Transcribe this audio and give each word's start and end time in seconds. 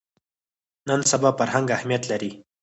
نن 0.87 0.99
سبا 1.11 1.29
فرهنګ 1.39 1.67
اهمیت 1.77 2.03
لري 2.11 2.31